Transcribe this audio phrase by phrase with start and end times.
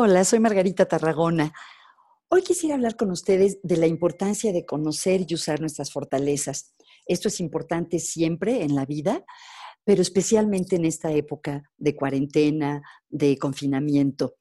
[0.00, 1.52] Hola, soy Margarita Tarragona.
[2.28, 6.76] Hoy quisiera hablar con ustedes de la importancia de conocer y usar nuestras fortalezas.
[7.04, 9.24] Esto es importante siempre en la vida,
[9.82, 14.36] pero especialmente en esta época de cuarentena, de confinamiento.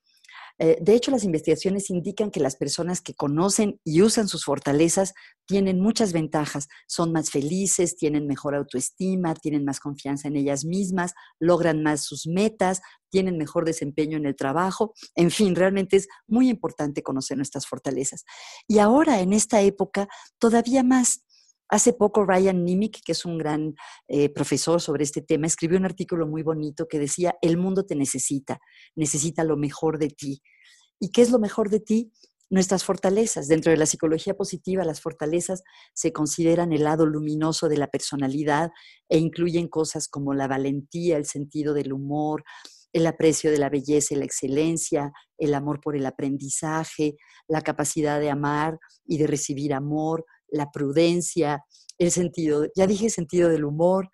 [0.59, 5.13] Eh, de hecho, las investigaciones indican que las personas que conocen y usan sus fortalezas
[5.45, 6.67] tienen muchas ventajas.
[6.87, 12.27] Son más felices, tienen mejor autoestima, tienen más confianza en ellas mismas, logran más sus
[12.27, 14.93] metas, tienen mejor desempeño en el trabajo.
[15.15, 18.25] En fin, realmente es muy importante conocer nuestras fortalezas.
[18.67, 20.07] Y ahora, en esta época,
[20.39, 21.23] todavía más.
[21.69, 23.75] Hace poco Ryan Nimick, que es un gran
[24.07, 27.95] eh, profesor sobre este tema, escribió un artículo muy bonito que decía, el mundo te
[27.95, 28.59] necesita,
[28.95, 30.41] necesita lo mejor de ti.
[30.99, 32.11] ¿Y qué es lo mejor de ti?
[32.49, 33.49] Nuestras fortalezas.
[33.49, 38.71] Dentro de la psicología positiva, las fortalezas se consideran el lado luminoso de la personalidad
[39.09, 42.45] e incluyen cosas como la valentía, el sentido del humor,
[42.93, 47.17] el aprecio de la belleza y la excelencia, el amor por el aprendizaje,
[47.49, 51.63] la capacidad de amar y de recibir amor, la prudencia,
[51.97, 54.09] el sentido, ya dije sentido del humor,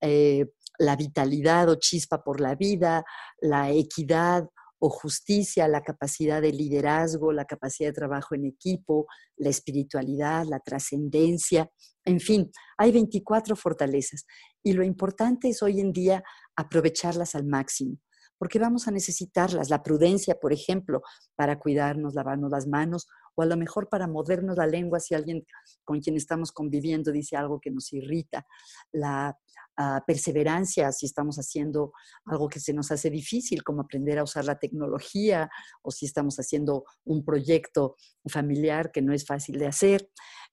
[0.00, 0.46] eh,
[0.78, 3.04] la vitalidad o chispa por la vida,
[3.40, 4.48] la equidad
[4.78, 10.60] o justicia, la capacidad de liderazgo, la capacidad de trabajo en equipo, la espiritualidad, la
[10.60, 11.70] trascendencia,
[12.04, 14.26] en fin, hay 24 fortalezas.
[14.62, 16.22] Y lo importante es hoy en día
[16.56, 17.98] aprovecharlas al máximo
[18.38, 19.70] porque vamos a necesitarlas.
[19.70, 21.02] La prudencia, por ejemplo,
[21.34, 25.46] para cuidarnos, lavarnos las manos, o a lo mejor para mordernos la lengua si alguien
[25.84, 28.46] con quien estamos conviviendo dice algo que nos irrita.
[28.92, 29.36] La
[29.76, 31.92] ah, perseverancia si estamos haciendo
[32.24, 35.50] algo que se nos hace difícil, como aprender a usar la tecnología,
[35.82, 40.08] o si estamos haciendo un proyecto familiar que no es fácil de hacer.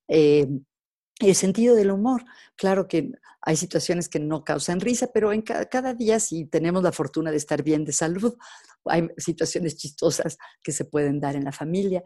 [0.08, 0.48] Eh,
[1.30, 2.24] el sentido del humor.
[2.56, 6.92] Claro que hay situaciones que no causan risa, pero en cada, día, si tenemos la
[6.92, 8.36] fortuna de estar bien de salud,
[8.86, 12.04] hay situaciones chistosas que se pueden dar en la familia.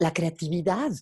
[0.00, 0.92] La creatividad,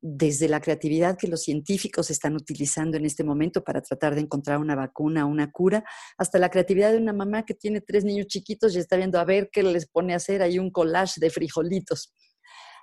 [0.00, 4.56] desde la creatividad que los científicos están utilizando en este momento para tratar de encontrar
[4.56, 5.84] una vacuna, una cura,
[6.16, 9.26] hasta la creatividad de una mamá que tiene tres niños chiquitos y está viendo a
[9.26, 12.14] ver qué les pone a hacer ahí un collage de frijolitos.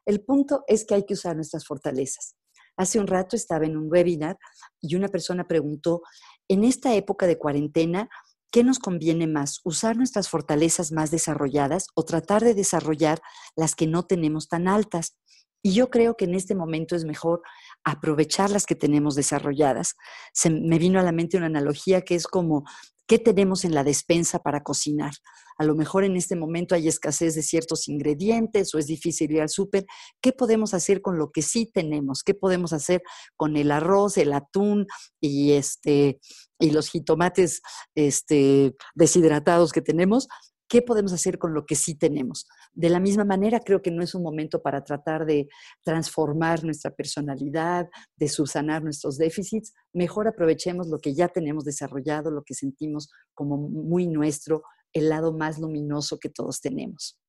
[0.06, 2.36] El punto es que hay que usar nuestras fortalezas.
[2.78, 4.38] Hace un rato estaba en un webinar
[4.82, 6.02] y una persona preguntó,
[6.48, 8.10] en esta época de cuarentena,
[8.52, 9.62] ¿qué nos conviene más?
[9.64, 13.22] ¿Usar nuestras fortalezas más desarrolladas o tratar de desarrollar
[13.56, 15.18] las que no tenemos tan altas?
[15.64, 17.42] Y yo creo que en este momento es mejor
[17.84, 19.96] aprovechar las que tenemos desarrolladas.
[20.34, 22.64] Se me vino a la mente una analogía que es como
[23.06, 25.12] ¿Qué tenemos en la despensa para cocinar?
[25.58, 29.42] A lo mejor en este momento hay escasez de ciertos ingredientes o es difícil ir
[29.42, 29.86] al súper.
[30.22, 32.24] ¿Qué podemos hacer con lo que sí tenemos?
[32.24, 33.04] ¿Qué podemos hacer
[33.36, 34.88] con el arroz, el atún
[35.20, 36.20] y, este,
[36.60, 37.62] y los jitomates
[37.94, 40.30] este, deshidratados que tenemos?
[40.74, 42.48] ¿Qué podemos hacer con lo que sí tenemos?
[42.74, 45.48] De la misma manera, creo que no es un momento para tratar de
[45.84, 49.76] transformar nuestra personalidad, de subsanar nuestros déficits.
[49.94, 54.64] Mejor aprovechemos lo que ya tenemos desarrollado, lo que sentimos como muy nuestro,
[54.94, 57.20] el lado más luminoso que todos tenemos.